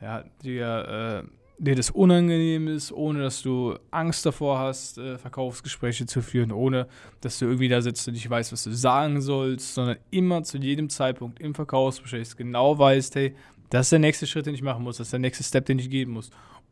ja, 0.00 0.24
dir, 0.42 1.24
äh, 1.24 1.62
dir 1.62 1.76
das 1.76 1.90
unangenehm 1.90 2.68
ist, 2.68 2.92
ohne 2.92 3.22
dass 3.22 3.42
du 3.42 3.76
Angst 3.90 4.26
davor 4.26 4.58
hast, 4.58 4.98
äh, 4.98 5.18
Verkaufsgespräche 5.18 6.06
zu 6.06 6.22
führen, 6.22 6.50
ohne 6.52 6.88
dass 7.20 7.38
du 7.38 7.46
irgendwie 7.46 7.68
da 7.68 7.80
sitzt 7.80 8.06
und 8.08 8.14
nicht 8.14 8.28
weißt, 8.28 8.52
was 8.52 8.64
du 8.64 8.72
sagen 8.72 9.20
sollst, 9.20 9.74
sondern 9.74 9.98
immer 10.10 10.42
zu 10.42 10.58
jedem 10.58 10.88
Zeitpunkt 10.88 11.40
im 11.40 11.54
Verkaufsgespräch 11.54 12.36
genau 12.36 12.78
weißt, 12.78 13.14
hey, 13.14 13.34
das 13.70 13.86
ist 13.86 13.92
der 13.92 14.00
nächste 14.00 14.26
Schritt, 14.26 14.46
den 14.46 14.54
ich 14.54 14.62
machen 14.62 14.82
muss, 14.82 14.98
das 14.98 15.06
ist 15.08 15.12
der 15.12 15.20
nächste 15.20 15.44
Step, 15.44 15.66
den 15.66 15.78
ich 15.78 15.88
gehen 15.88 16.10
muss, 16.10 16.30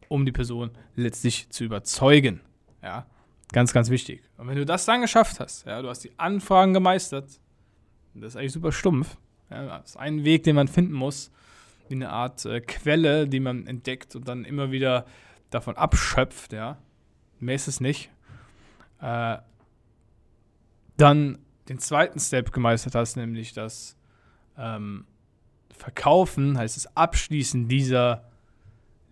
um 0.09 0.27
die 0.27 0.33
Person 0.33 0.71
letztlich 0.97 1.49
zu 1.51 1.65
überzeugen. 1.65 2.41
Ja, 2.83 3.07
ganz, 3.53 3.73
ganz 3.73 3.91
wichtig. 3.91 4.23
Und 4.37 4.49
wenn 4.49 4.57
du 4.57 4.67
das 4.67 4.85
dann 4.85 5.01
geschafft 5.01 5.41
hast, 5.41 5.67
ja, 5.67 5.81
du 5.83 5.89
hast 5.89 6.05
die 6.05 6.11
Anfragen 6.19 6.75
gemeistert, 6.75 7.41
das 8.15 8.33
ist 8.33 8.37
eigentlich 8.37 8.53
super 8.53 8.73
stumpf. 8.73 9.17
Ja, 9.51 9.79
das 9.79 9.91
ist 9.91 9.97
ein 9.97 10.25
Weg, 10.25 10.45
den 10.45 10.57
man 10.57 10.69
finden 10.69 10.93
muss, 10.93 11.31
wie 11.89 11.95
eine 11.95 12.11
Art 12.11 12.45
äh, 12.45 12.61
Quelle, 12.61 13.27
die 13.27 13.41
man 13.41 13.67
entdeckt 13.67 14.15
und 14.15 14.29
dann 14.29 14.45
immer 14.45 14.71
wieder 14.71 15.07
davon 15.51 15.77
abschöpft, 15.77 16.53
ja. 16.53 16.79
Mehr 17.41 17.55
ist 17.55 17.69
es 17.69 17.81
nicht. 17.81 18.11
Äh, 19.01 19.39
dann 20.97 21.39
den 21.69 21.79
zweiten 21.79 22.21
Step 22.21 22.53
gemeistert 22.53 22.95
hast, 22.95 23.17
nämlich 23.17 23.53
das 23.53 23.97
ähm, 24.59 25.07
Verkaufen, 25.77 26.59
heißt 26.59 26.77
das 26.77 26.97
Abschließen 26.97 27.69
dieser, 27.69 28.29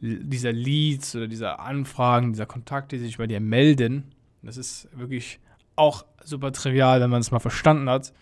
dieser 0.00 0.52
Leads 0.52 1.16
oder 1.16 1.26
dieser 1.26 1.60
Anfragen, 1.60 2.32
dieser 2.32 2.46
Kontakte, 2.46 2.98
die 2.98 3.04
sich 3.04 3.18
bei 3.18 3.26
dir 3.26 3.40
melden. 3.40 4.12
Das 4.42 4.56
ist 4.56 4.88
wirklich 4.92 5.40
auch 5.76 6.04
super 6.22 6.52
trivial, 6.52 7.00
wenn 7.00 7.10
man 7.10 7.20
es 7.20 7.30
mal 7.30 7.38
verstanden 7.38 7.88
hat. 7.88 8.12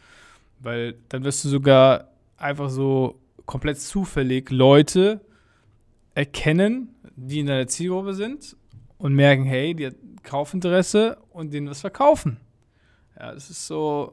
Weil 0.59 0.95
dann 1.09 1.25
wirst 1.25 1.45
du 1.45 1.49
sogar 1.49 2.09
einfach 2.37 2.71
so 2.71 3.21
komplett 3.45 3.81
zufällig 3.81 4.51
Leute 4.51 5.21
erkennen, 6.15 6.95
die 7.15 7.41
in 7.41 7.47
deiner 7.47 7.67
Zielgruppe 7.67 8.15
sind 8.15 8.57
und 8.99 9.15
merken, 9.15 9.45
hey, 9.45 9.75
die 9.75 9.87
hat 9.87 9.95
Kaufinteresse 10.23 11.19
und 11.31 11.53
denen 11.53 11.71
was 11.71 11.81
verkaufen. 11.81 12.39
Ja, 13.19 13.33
das 13.33 13.51
ist 13.51 13.67
so. 13.67 14.13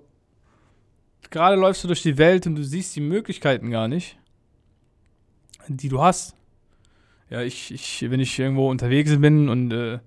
Gerade 1.29 1.55
läufst 1.55 1.83
du 1.83 1.87
durch 1.87 2.03
die 2.03 2.17
Welt 2.17 2.45
und 2.45 2.55
du 2.55 2.63
siehst 2.63 2.95
die 2.95 3.01
Möglichkeiten 3.01 3.71
gar 3.71 3.87
nicht, 3.87 4.17
die 5.67 5.89
du 5.89 6.01
hast. 6.01 6.35
Ja, 7.29 7.41
ich, 7.41 7.73
ich 7.73 8.09
wenn 8.09 8.19
ich 8.19 8.37
irgendwo 8.37 8.69
unterwegs 8.69 9.17
bin 9.19 9.49
und 9.49 9.71
äh, 9.71 9.99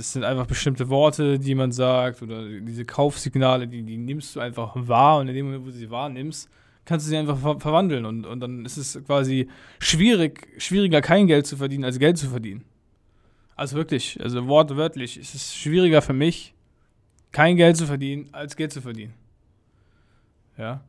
das 0.00 0.14
sind 0.14 0.24
einfach 0.24 0.46
bestimmte 0.46 0.88
Worte, 0.88 1.38
die 1.38 1.54
man 1.54 1.72
sagt 1.72 2.22
oder 2.22 2.48
diese 2.48 2.86
Kaufsignale, 2.86 3.68
die, 3.68 3.82
die 3.82 3.98
nimmst 3.98 4.34
du 4.34 4.40
einfach 4.40 4.72
wahr 4.74 5.18
und 5.18 5.28
in 5.28 5.34
dem 5.34 5.44
Moment, 5.46 5.62
wo 5.62 5.66
du 5.66 5.72
sie 5.72 5.90
wahrnimmst, 5.90 6.48
kannst 6.86 7.04
du 7.04 7.10
sie 7.10 7.18
einfach 7.18 7.38
ver 7.38 7.60
verwandeln 7.60 8.06
und, 8.06 8.24
und 8.24 8.40
dann 8.40 8.64
ist 8.64 8.78
es 8.78 8.98
quasi 9.04 9.48
schwierig, 9.78 10.48
schwieriger 10.56 11.02
kein 11.02 11.26
Geld 11.26 11.46
zu 11.46 11.58
verdienen, 11.58 11.84
als 11.84 11.98
Geld 11.98 12.16
zu 12.16 12.28
verdienen. 12.28 12.64
Also 13.56 13.76
wirklich, 13.76 14.18
also 14.22 14.48
wortwörtlich, 14.48 15.18
ist 15.18 15.34
es 15.34 15.54
schwieriger 15.54 16.00
für 16.00 16.14
mich, 16.14 16.54
kein 17.30 17.56
Geld 17.56 17.76
zu 17.76 17.84
verdienen, 17.84 18.30
als 18.32 18.56
Geld 18.56 18.72
zu 18.72 18.80
verdienen. 18.80 19.12
Ja. 20.56 20.80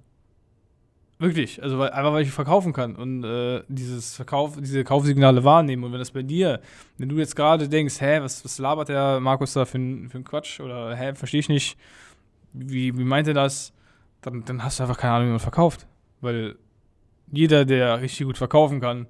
Wirklich, 1.21 1.61
also 1.61 1.77
weil, 1.77 1.91
einfach 1.91 2.13
weil 2.13 2.23
ich 2.23 2.31
verkaufen 2.31 2.73
kann 2.73 2.95
und 2.95 3.23
äh, 3.23 3.61
dieses 3.67 4.15
Verkauf, 4.15 4.57
diese 4.59 4.83
Kaufsignale 4.83 5.43
wahrnehmen. 5.43 5.83
Und 5.83 5.91
wenn 5.91 5.99
das 5.99 6.09
bei 6.09 6.23
dir, 6.23 6.61
wenn 6.97 7.09
du 7.09 7.17
jetzt 7.19 7.35
gerade 7.35 7.69
denkst, 7.69 8.01
hä, 8.01 8.21
was, 8.21 8.43
was 8.43 8.57
labert 8.57 8.89
der 8.89 9.19
Markus 9.19 9.53
da 9.53 9.65
für, 9.65 9.77
einen 9.77 10.23
Quatsch? 10.23 10.59
Oder 10.59 10.95
hä, 10.95 11.13
verstehe 11.13 11.41
ich 11.41 11.47
nicht, 11.47 11.77
wie, 12.53 12.97
wie 12.97 13.03
meint 13.03 13.27
er 13.27 13.35
das? 13.35 13.71
Dann, 14.21 14.43
dann 14.45 14.63
hast 14.63 14.79
du 14.79 14.83
einfach 14.83 14.97
keine 14.97 15.13
Ahnung, 15.13 15.27
wie 15.27 15.31
man 15.33 15.39
verkauft. 15.39 15.85
Weil 16.21 16.55
jeder, 17.31 17.65
der 17.65 18.01
richtig 18.01 18.25
gut 18.25 18.39
verkaufen 18.39 18.81
kann, 18.81 19.05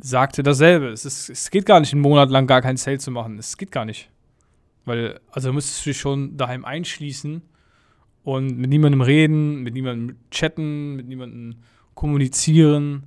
sagte 0.00 0.42
dasselbe. 0.42 0.88
Es, 0.88 1.04
ist, 1.04 1.28
es 1.28 1.50
geht 1.50 1.66
gar 1.66 1.80
nicht, 1.80 1.92
einen 1.92 2.00
Monat 2.00 2.30
lang 2.30 2.46
gar 2.46 2.62
kein 2.62 2.78
Sale 2.78 2.98
zu 2.98 3.10
machen. 3.10 3.38
Es 3.38 3.58
geht 3.58 3.72
gar 3.72 3.84
nicht. 3.84 4.08
Weil, 4.86 5.20
also 5.30 5.52
müsstest 5.52 5.84
du 5.84 5.90
dich 5.90 6.00
schon 6.00 6.38
daheim 6.38 6.64
einschließen 6.64 7.42
und 8.24 8.58
mit 8.58 8.70
niemandem 8.70 9.00
reden, 9.00 9.62
mit 9.62 9.74
niemandem 9.74 10.16
chatten, 10.30 10.96
mit 10.96 11.08
niemandem 11.08 11.56
kommunizieren, 11.94 13.04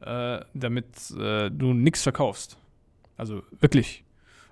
äh, 0.00 0.40
damit 0.54 0.86
äh, 1.18 1.50
du 1.50 1.72
nichts 1.72 2.02
verkaufst. 2.02 2.58
Also 3.16 3.42
wirklich. 3.60 4.04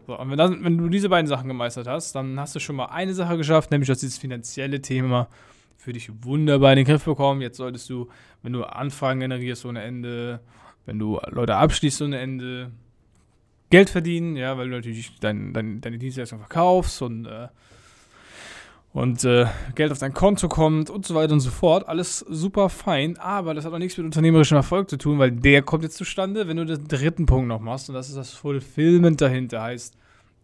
So, 0.07 0.19
und 0.19 0.31
wenn, 0.31 0.39
das, 0.39 0.51
wenn, 0.51 0.79
du 0.79 0.89
diese 0.89 1.09
beiden 1.09 1.27
Sachen 1.27 1.49
gemeistert 1.49 1.87
hast, 1.87 2.15
dann 2.15 2.39
hast 2.39 2.55
du 2.55 2.61
schon 2.61 2.77
mal 2.77 2.87
eine 2.87 3.15
Sache 3.15 3.37
geschafft, 3.37 3.71
nämlich 3.71 3.89
dass 3.89 4.01
dieses 4.01 4.19
finanzielle 4.19 4.81
Thema 4.81 5.29
für 5.77 5.93
dich 5.93 6.11
wunderbar 6.23 6.73
in 6.73 6.79
den 6.79 6.87
Griff 6.87 7.05
bekommen. 7.05 7.41
Jetzt 7.41 7.57
solltest 7.57 7.89
du, 7.91 8.09
wenn 8.43 8.53
du 8.53 8.65
Anfragen 8.65 9.21
generierst 9.21 9.65
ohne 9.65 9.83
Ende, 9.83 10.41
wenn 10.87 10.99
du 10.99 11.21
Leute 11.31 11.57
abschließt 11.57 12.03
ohne 12.03 12.19
Ende, 12.19 12.71
Geld 13.71 13.91
verdienen, 13.91 14.37
ja, 14.37 14.57
weil 14.57 14.71
du 14.71 14.77
natürlich 14.77 15.19
dein, 15.21 15.53
dein, 15.53 15.81
deine 15.81 15.99
Dienstleistung 15.99 16.39
verkaufst 16.39 17.03
und 17.03 17.27
äh, 17.27 17.49
und 18.99 19.25
äh, 19.25 19.47
Geld 19.77 19.93
auf 19.93 19.99
dein 19.99 20.13
Konto 20.13 20.49
kommt 20.49 20.91
und 20.91 21.07
so 21.07 21.15
weiter 21.15 21.33
und 21.33 21.41
so 21.41 21.51
fort. 21.51 21.89
Alles 21.89 22.19
super 22.19 22.69
fein, 22.69 23.17
aber 23.19 23.55
das 23.55 23.65
hat 23.65 23.73
auch 23.73 23.79
nichts 23.79 23.97
mit 23.97 24.05
unternehmerischem 24.05 24.57
Erfolg 24.57 24.91
zu 24.91 24.99
tun, 24.99 25.21
weil 25.21 25.31
der 25.31 25.63
kommt 25.63 25.85
jetzt 25.85 25.97
zustande, 25.97 26.49
wenn 26.49 26.57
du 26.57 26.67
den 26.67 26.89
dritten 26.89 27.25
Punkt 27.25 27.47
noch 27.47 27.61
machst 27.61 27.89
und 27.89 27.95
das 27.95 28.09
ist 28.09 28.17
das 28.17 28.33
Fulfillment 28.33 29.21
dahinter. 29.21 29.63
Heißt, 29.63 29.97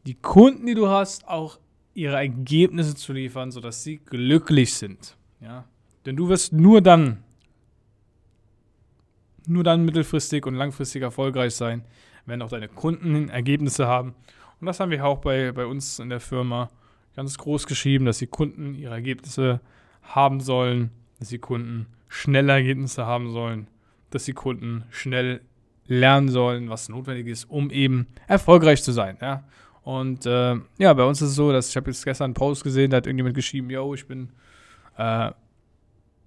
die 0.06 0.14
Kunden, 0.14 0.66
die 0.66 0.74
du 0.74 0.88
hast, 0.88 1.26
auch 1.26 1.58
ihre 1.94 2.14
Ergebnisse 2.14 2.94
zu 2.94 3.12
liefern, 3.12 3.50
sodass 3.50 3.82
sie 3.82 3.98
glücklich 3.98 4.74
sind. 4.74 5.16
Ja? 5.40 5.64
Denn 6.06 6.14
du 6.14 6.28
wirst 6.28 6.52
nur 6.52 6.80
dann, 6.80 7.24
nur 9.46 9.64
dann 9.64 9.84
mittelfristig 9.84 10.46
und 10.46 10.54
langfristig 10.54 11.02
erfolgreich 11.02 11.56
sein, 11.56 11.82
wenn 12.24 12.40
auch 12.40 12.50
deine 12.50 12.68
Kunden 12.68 13.28
Ergebnisse 13.30 13.88
haben. 13.88 14.14
Und 14.60 14.66
das 14.66 14.78
haben 14.78 14.92
wir 14.92 15.04
auch 15.04 15.18
bei, 15.18 15.50
bei 15.50 15.66
uns 15.66 15.98
in 15.98 16.08
der 16.08 16.20
Firma 16.20 16.70
ganz 17.16 17.38
groß 17.38 17.66
geschrieben, 17.66 18.04
dass 18.04 18.18
die 18.18 18.26
Kunden 18.26 18.74
ihre 18.74 18.94
Ergebnisse 18.94 19.60
haben 20.02 20.40
sollen, 20.40 20.90
dass 21.18 21.28
die 21.28 21.38
Kunden 21.38 21.86
schnelle 22.08 22.52
Ergebnisse 22.52 23.06
haben 23.06 23.30
sollen, 23.32 23.68
dass 24.10 24.24
die 24.24 24.32
Kunden 24.32 24.84
schnell 24.90 25.40
lernen 25.86 26.28
sollen, 26.28 26.70
was 26.70 26.88
notwendig 26.88 27.26
ist, 27.26 27.44
um 27.50 27.70
eben 27.70 28.06
erfolgreich 28.26 28.82
zu 28.82 28.92
sein. 28.92 29.18
Ja? 29.20 29.44
Und 29.82 30.26
äh, 30.26 30.56
ja, 30.78 30.92
bei 30.94 31.04
uns 31.04 31.20
ist 31.20 31.30
es 31.30 31.34
so, 31.34 31.52
dass 31.52 31.68
ich 31.68 31.76
habe 31.76 31.90
jetzt 31.90 32.04
gestern 32.04 32.26
einen 32.26 32.34
Post 32.34 32.64
gesehen, 32.64 32.90
da 32.90 32.98
hat 32.98 33.06
irgendjemand 33.06 33.34
geschrieben, 33.34 33.68
yo, 33.70 33.94
ich 33.94 34.06
bin 34.06 34.30
äh, 34.96 35.30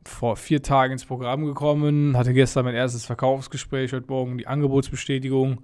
vor 0.03 0.35
vier 0.35 0.61
Tagen 0.61 0.93
ins 0.93 1.05
Programm 1.05 1.45
gekommen, 1.45 2.15
hatte 2.15 2.33
gestern 2.33 2.65
mein 2.65 2.75
erstes 2.75 3.05
Verkaufsgespräch, 3.05 3.93
heute 3.93 4.07
Morgen 4.07 4.37
die 4.37 4.47
Angebotsbestätigung 4.47 5.61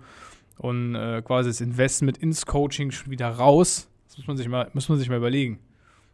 und 0.57 0.95
äh, 0.95 1.21
quasi 1.21 1.49
das 1.49 1.61
Investment 1.61 2.17
ins 2.17 2.45
Coaching 2.45 2.91
schon 2.91 3.11
wieder 3.11 3.29
raus. 3.29 3.89
Das 4.13 4.19
muss 4.19 4.27
man 4.27 4.37
sich 4.37 4.47
mal, 4.47 4.69
muss 4.73 4.87
man 4.89 4.99
sich 4.99 5.09
mal 5.09 5.17
überlegen. 5.17 5.57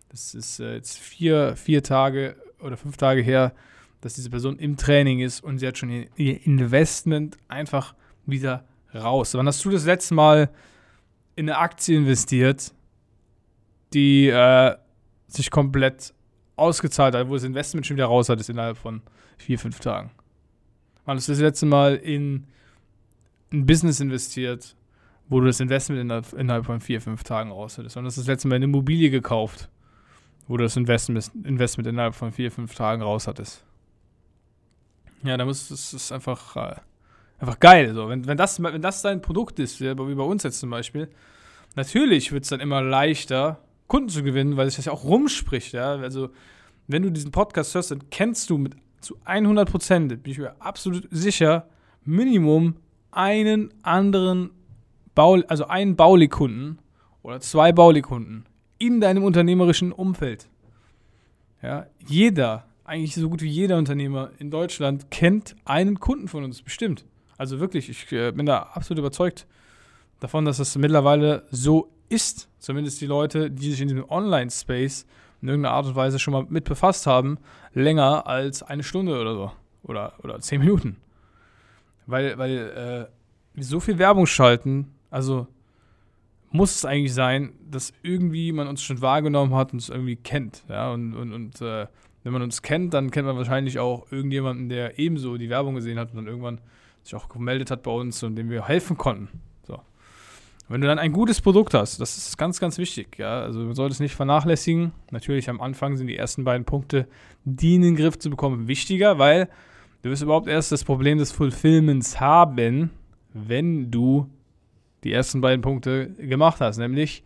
Das 0.08 0.34
ist 0.34 0.62
äh, 0.62 0.76
jetzt 0.76 0.98
vier, 0.98 1.58
vier 1.58 1.84
Tage 1.84 2.38
oder 2.62 2.78
fünf 2.78 2.96
Tage 2.96 3.22
her, 3.22 3.54
dass 4.00 4.14
diese 4.14 4.30
Person 4.30 4.58
im 4.58 4.78
Training 4.78 5.20
ist 5.20 5.44
und 5.44 5.60
sie 5.60 5.68
hat 5.68 5.78
schon 5.78 6.08
ihr 6.16 6.46
Investment 6.46 7.36
einfach 7.50 7.94
wieder 8.26 8.64
raus. 8.96 9.34
Wann 9.34 9.48
hast 9.48 9.66
du 9.66 9.70
das 9.70 9.84
letzte 9.84 10.14
Mal 10.14 10.50
in 11.36 11.50
eine 11.50 11.58
Aktie 11.58 11.98
investiert, 11.98 12.74
die 13.92 14.30
äh, 14.30 14.78
sich 15.28 15.52
komplett 15.52 16.14
ausgezahlt 16.56 17.16
hat, 17.16 17.28
wo 17.28 17.34
das 17.34 17.44
Investment 17.44 17.86
schon 17.86 17.98
wieder 17.98 18.06
raus 18.06 18.30
hat, 18.30 18.40
ist 18.40 18.50
innerhalb 18.50 18.78
von 18.78 19.02
vier, 19.38 19.60
fünf 19.60 19.82
Tagen? 19.82 20.10
Wann 21.04 21.18
hast 21.18 21.28
du 21.28 21.34
das 21.34 21.42
letzte 21.42 21.66
Mal 21.66 21.98
in 21.98 22.48
ein 23.52 23.66
Business 23.66 24.00
investiert, 24.00 24.78
wo 25.30 25.40
du 25.40 25.46
das 25.46 25.60
Investment 25.60 26.02
innerhalb, 26.34 26.66
von 26.66 26.82
vier, 26.82 27.02
fünf 27.02 27.24
Tagen 27.24 27.52
raus 27.52 27.78
hattest? 27.78 27.96
Wann 27.96 28.06
hast 28.06 28.18
du 28.18 28.22
das 28.22 28.28
letzte 28.28 28.48
Mal 28.48 28.56
eine 28.56 28.66
Immobilie 28.66 29.12
gekauft, 29.12 29.70
wo 30.48 30.58
du 30.58 30.64
das 30.64 30.76
Investment, 30.76 31.32
innerhalb 31.86 32.16
von 32.16 32.32
vier, 32.32 32.52
fünf 32.52 32.74
Tagen 32.74 33.04
raus 33.04 33.28
hattest? 33.28 33.64
Ja, 35.24 35.38
da 35.38 35.46
muss 35.46 35.70
es 35.70 35.94
ist 35.94 36.12
einfach, 36.12 36.56
äh, 36.56 36.76
einfach 37.40 37.60
geil. 37.60 37.94
So. 37.94 38.10
Wenn, 38.10 38.26
wenn, 38.26 38.38
das, 38.38 38.62
wenn 38.62 38.82
das 38.82 39.04
dein 39.04 39.22
Produkt 39.22 39.60
ist, 39.60 39.80
wie 39.80 39.94
bei 39.94 40.24
uns 40.24 40.44
jetzt 40.44 40.60
zum 40.60 40.72
Beispiel, 40.72 41.10
natürlich 41.76 42.32
wird 42.32 42.44
es 42.44 42.50
dann 42.50 42.60
immer 42.60 42.82
leichter, 42.82 43.60
Kunden 43.88 44.10
zu 44.10 44.24
gewinnen, 44.24 44.58
weil 44.58 44.68
sich 44.68 44.78
das 44.78 44.86
ja 44.86 44.92
auch 44.92 45.04
rumspricht. 45.04 45.74
Ja? 45.74 45.96
Also, 45.96 46.30
wenn 46.88 47.04
du 47.04 47.12
diesen 47.12 47.32
Podcast 47.32 47.76
hörst, 47.76 47.92
dann 47.92 48.10
kennst 48.10 48.50
du 48.50 48.58
mit 48.58 48.76
zu 49.02 49.18
100 49.26 49.70
Prozent, 49.70 50.24
bin 50.24 50.32
ich 50.32 50.40
mir 50.40 50.56
absolut 50.60 51.08
sicher, 51.12 51.68
Minimum 52.04 52.76
einen 53.12 53.74
anderen 53.84 54.52
Bau, 55.16 55.40
also 55.48 55.68
einen 55.68 55.96
Baulikunden 55.96 56.80
oder 57.24 57.40
zwei 57.40 57.72
Baulikunden 57.72 58.46
in 58.78 59.02
deinem 59.02 59.24
unternehmerischen 59.24 59.92
Umfeld. 59.92 60.48
Ja, 61.62 61.88
jeder 62.08 62.66
eigentlich 62.90 63.14
so 63.14 63.30
gut 63.30 63.42
wie 63.44 63.50
jeder 63.50 63.78
Unternehmer 63.78 64.32
in 64.40 64.50
Deutschland 64.50 65.12
kennt 65.12 65.56
einen 65.64 66.00
Kunden 66.00 66.28
von 66.28 66.44
uns, 66.44 66.62
bestimmt. 66.64 67.06
Also 67.38 67.60
wirklich, 67.60 67.88
ich 67.88 68.12
äh, 68.12 68.32
bin 68.32 68.48
da 68.48 68.64
absolut 68.74 69.00
überzeugt 69.00 69.46
davon, 70.20 70.44
dass 70.44 70.58
das 70.58 70.76
mittlerweile 70.76 71.44
so 71.52 71.92
ist. 72.10 72.50
Zumindest 72.58 73.00
die 73.00 73.06
Leute, 73.06 73.52
die 73.52 73.70
sich 73.70 73.82
in 73.82 73.90
diesem 73.90 74.10
Online-Space 74.10 75.06
in 75.42 75.48
irgendeiner 75.48 75.76
Art 75.76 75.86
und 75.86 75.96
Weise 75.96 76.20
schon 76.20 76.34
mal 76.34 76.46
mit 76.50 76.66
befasst 76.66 77.06
haben, 77.06 77.38
länger 77.74 78.26
als 78.28 78.64
eine 78.64 78.84
Stunde 78.84 79.20
oder 79.20 79.36
so. 79.36 79.52
Oder, 79.84 80.14
oder 80.24 80.40
zehn 80.40 80.60
Minuten. 80.60 80.98
Weil, 82.08 82.38
weil 82.38 82.58
äh, 82.58 83.56
wir 83.56 83.64
so 83.64 83.80
viel 83.80 84.00
Werbung 84.00 84.26
schalten, 84.26 84.92
also 85.10 85.48
muss 86.52 86.76
es 86.76 86.86
eigentlich 86.86 87.14
sein, 87.14 87.54
dass 87.70 87.94
irgendwie 88.02 88.52
man 88.52 88.68
uns 88.68 88.82
schon 88.82 89.02
wahrgenommen 89.02 89.54
hat 89.54 89.74
und 89.74 89.80
es 89.80 89.90
irgendwie 89.90 90.16
kennt. 90.16 90.64
Ja, 90.68 90.92
und, 90.92 91.14
und, 91.14 91.34
und 91.34 91.62
äh, 91.62 91.88
wenn 92.24 92.34
man 92.34 92.42
uns 92.42 92.62
kennt, 92.62 92.94
dann 92.94 93.12
kennt 93.12 93.28
man 93.28 93.38
wahrscheinlich 93.38 93.80
auch 93.80 94.12
irgendjemanden, 94.12 94.70
der 94.70 95.00
ebenso 95.00 95.38
die 95.38 95.50
Werbung 95.50 95.76
gesehen 95.76 96.00
hat 96.00 96.12
und 96.12 96.18
dann 96.18 96.28
irgendwann 96.28 96.60
sich 97.04 97.16
auch 97.16 97.30
gemeldet 97.30 97.72
hat 97.72 97.84
bei 97.84 97.92
uns 97.92 98.24
und 98.24 98.36
dem 98.36 98.50
wir 98.50 98.68
helfen 98.68 98.98
konnten. 98.98 99.30
So. 99.64 99.80
Wenn 100.68 100.82
du 100.82 100.88
dann 100.88 101.00
ein 101.00 101.14
gutes 101.14 101.40
Produkt 101.40 101.74
hast, 101.74 102.00
das 102.02 102.18
ist 102.18 102.38
ganz, 102.38 102.60
ganz 102.60 102.78
wichtig. 102.78 103.18
Ja? 103.18 103.42
Also 103.42 103.60
man 103.60 103.76
sollte 103.76 103.94
es 103.94 104.00
nicht 104.00 104.16
vernachlässigen. 104.16 104.92
Natürlich 105.12 105.50
am 105.50 105.62
Anfang 105.62 105.98
sind 105.98 106.08
die 106.08 106.18
ersten 106.18 106.44
beiden 106.44 106.66
Punkte, 106.66 107.08
die 107.46 107.76
in 107.76 107.84
den 107.84 107.96
Griff 107.96 108.20
zu 108.20 108.30
bekommen, 108.30 108.68
wichtiger, 108.68 109.18
weil 109.18 109.50
du 110.02 110.10
wirst 110.10 110.24
überhaupt 110.24 110.48
erst 110.48 110.72
das 110.72 110.84
Problem 110.84 111.20
des 111.20 111.32
Fulfillments 111.32 112.20
haben, 112.20 112.90
wenn 113.34 113.92
du 113.92 114.30
die 115.04 115.14
ersten 115.14 115.42
beiden 115.42 115.62
Punkte 115.62 116.10
gemacht 116.12 116.62
hast, 116.62 116.78
nämlich 116.78 117.24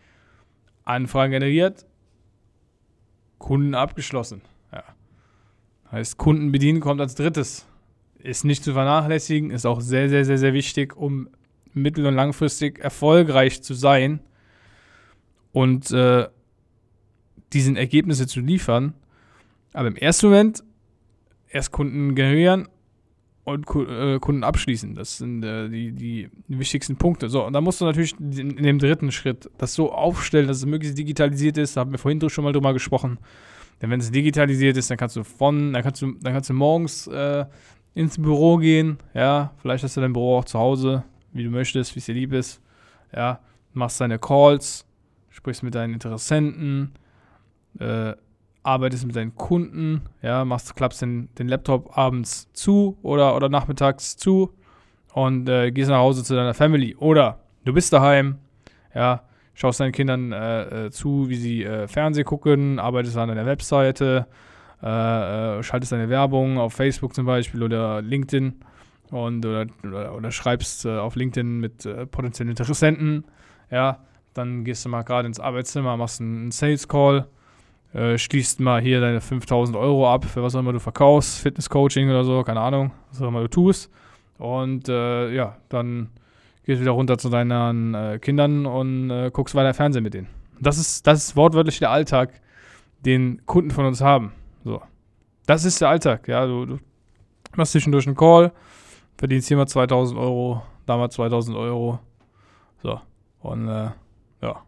Anfragen 0.84 1.32
generiert, 1.32 1.86
Kunden 3.38 3.74
abgeschlossen. 3.74 4.42
Heißt, 5.94 6.16
Kunden 6.18 6.50
bedienen 6.50 6.80
kommt 6.80 7.00
als 7.00 7.14
drittes. 7.14 7.66
Ist 8.18 8.44
nicht 8.44 8.64
zu 8.64 8.72
vernachlässigen, 8.72 9.50
ist 9.50 9.64
auch 9.64 9.80
sehr, 9.80 10.08
sehr, 10.08 10.24
sehr, 10.24 10.38
sehr 10.38 10.52
wichtig, 10.52 10.96
um 10.96 11.28
mittel- 11.72 12.06
und 12.06 12.14
langfristig 12.14 12.80
erfolgreich 12.80 13.62
zu 13.62 13.74
sein 13.74 14.20
und 15.52 15.90
äh, 15.92 16.26
diesen 17.52 17.76
Ergebnisse 17.76 18.26
zu 18.26 18.40
liefern. 18.40 18.94
Aber 19.72 19.88
im 19.88 19.96
ersten 19.96 20.26
Moment 20.26 20.64
erst 21.48 21.70
Kunden 21.70 22.14
generieren 22.14 22.68
und 23.44 23.66
äh, 23.76 24.18
Kunden 24.18 24.42
abschließen. 24.42 24.94
Das 24.94 25.18
sind 25.18 25.44
äh, 25.44 25.68
die, 25.68 25.92
die, 25.92 26.30
wichtigsten 26.48 26.96
Punkte. 26.96 27.28
So, 27.28 27.46
und 27.46 27.52
da 27.52 27.60
musst 27.60 27.80
du 27.80 27.84
natürlich 27.84 28.18
in, 28.18 28.56
in 28.56 28.64
dem 28.64 28.78
dritten 28.78 29.12
Schritt 29.12 29.50
das 29.58 29.74
so 29.74 29.92
aufstellen, 29.92 30.48
dass 30.48 30.58
es 30.58 30.66
möglichst 30.66 30.98
digitalisiert 30.98 31.58
ist. 31.58 31.76
Da 31.76 31.82
haben 31.82 31.92
wir 31.92 31.98
vorhin 31.98 32.26
schon 32.30 32.44
mal 32.44 32.52
drüber 32.52 32.72
gesprochen. 32.72 33.18
Denn 33.82 33.90
wenn 33.90 34.00
es 34.00 34.10
digitalisiert 34.10 34.76
ist, 34.76 34.90
dann 34.90 34.96
kannst 34.96 35.16
du 35.16 35.24
von, 35.24 35.72
dann 35.72 35.82
kannst 35.82 36.00
du, 36.00 36.12
dann 36.12 36.32
kannst 36.32 36.48
du 36.48 36.54
morgens 36.54 37.06
äh, 37.06 37.44
ins 37.94 38.20
Büro 38.20 38.56
gehen, 38.56 38.98
ja, 39.12 39.52
vielleicht 39.60 39.84
hast 39.84 39.96
du 39.96 40.00
dein 40.00 40.12
Büro 40.12 40.38
auch 40.38 40.44
zu 40.44 40.58
Hause, 40.58 41.04
wie 41.32 41.44
du 41.44 41.50
möchtest, 41.50 41.94
wie 41.94 42.00
es 42.00 42.06
dir 42.06 42.14
lieb 42.14 42.32
ist, 42.32 42.60
ja, 43.14 43.40
machst 43.72 44.00
deine 44.00 44.18
Calls, 44.18 44.86
sprichst 45.30 45.62
mit 45.62 45.74
deinen 45.74 45.94
Interessenten, 45.94 46.92
äh, 47.78 48.14
arbeitest 48.64 49.06
mit 49.06 49.14
deinen 49.14 49.36
Kunden, 49.36 50.02
ja, 50.22 50.44
machst, 50.44 50.74
klappst 50.74 51.02
den, 51.02 51.28
den 51.38 51.48
Laptop 51.48 51.96
abends 51.96 52.50
zu 52.52 52.98
oder, 53.02 53.36
oder 53.36 53.48
nachmittags 53.48 54.16
zu 54.16 54.52
und 55.12 55.48
äh, 55.48 55.70
gehst 55.70 55.90
nach 55.90 55.98
Hause 55.98 56.24
zu 56.24 56.34
deiner 56.34 56.54
Family. 56.54 56.96
Oder 56.96 57.40
du 57.64 57.72
bist 57.72 57.92
daheim, 57.92 58.38
ja, 58.94 59.22
schaust 59.52 59.80
deinen 59.80 59.92
Kindern 59.92 60.32
äh, 60.32 60.86
äh, 60.86 60.90
zu, 60.90 61.28
wie 61.28 61.36
sie 61.36 61.62
äh, 61.62 61.86
Fernsehen 61.86 62.24
gucken, 62.24 62.78
arbeitest 62.78 63.16
an 63.18 63.28
deiner 63.28 63.46
Webseite, 63.46 64.26
äh, 64.82 65.58
äh, 65.58 65.62
schaltest 65.62 65.92
deine 65.92 66.08
Werbung 66.08 66.58
auf 66.58 66.72
Facebook 66.72 67.14
zum 67.14 67.26
Beispiel 67.26 67.62
oder 67.62 68.00
LinkedIn 68.00 68.54
und 69.10 69.44
oder, 69.44 69.66
oder, 69.84 70.14
oder 70.16 70.30
schreibst 70.32 70.86
auf 70.86 71.14
LinkedIn 71.16 71.60
mit 71.60 71.86
potenziellen 72.10 72.50
Interessenten. 72.50 73.24
Ja, 73.70 74.00
dann 74.32 74.64
gehst 74.64 74.84
du 74.84 74.88
mal 74.88 75.02
gerade 75.02 75.28
ins 75.28 75.38
Arbeitszimmer, 75.38 75.96
machst 75.96 76.20
einen 76.20 76.50
Sales 76.50 76.88
Call, 76.88 77.28
schließt 77.94 78.58
mal 78.58 78.80
hier 78.80 79.00
deine 79.00 79.20
5000 79.20 79.76
Euro 79.76 80.12
ab 80.12 80.24
für 80.24 80.42
was 80.42 80.54
auch 80.56 80.60
immer 80.60 80.72
du 80.72 80.80
verkaufst, 80.80 81.38
Fitness-Coaching 81.40 82.10
oder 82.10 82.24
so, 82.24 82.42
keine 82.42 82.60
Ahnung, 82.60 82.90
was 83.10 83.22
auch 83.22 83.28
immer 83.28 83.42
du 83.42 83.48
tust. 83.48 83.90
Und 84.38 84.88
ja, 84.88 85.56
dann 85.68 86.10
gehst 86.64 86.80
wieder 86.80 86.92
runter 86.92 87.18
zu 87.18 87.28
deinen 87.28 87.94
äh, 87.94 88.18
Kindern 88.18 88.66
und 88.66 89.10
äh, 89.10 89.30
guckst 89.32 89.54
weiter 89.54 89.74
Fernsehen 89.74 90.02
mit 90.02 90.14
denen. 90.14 90.28
Das 90.60 90.78
ist, 90.78 91.06
das 91.06 91.24
ist 91.24 91.36
wortwörtlich 91.36 91.78
der 91.78 91.90
Alltag, 91.90 92.40
den 93.04 93.44
Kunden 93.46 93.70
von 93.70 93.84
uns 93.84 94.00
haben. 94.00 94.32
So. 94.64 94.82
Das 95.46 95.64
ist 95.64 95.80
der 95.80 95.90
Alltag, 95.90 96.26
ja. 96.26 96.46
Du, 96.46 96.64
du 96.64 96.78
machst 97.54 97.72
zwischendurch 97.72 98.06
einen 98.06 98.16
Call, 98.16 98.52
verdienst 99.18 99.48
hier 99.48 99.56
mal 99.56 99.66
2000 99.66 100.18
Euro, 100.18 100.62
da 100.86 100.96
mal 100.96 101.10
2000 101.10 101.56
Euro. 101.56 101.98
So. 102.82 103.00
Und, 103.40 103.68
äh, 103.68 103.90
ja. 104.40 104.62